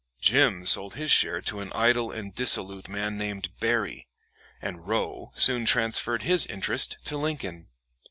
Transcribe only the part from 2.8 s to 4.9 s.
man named Berry, and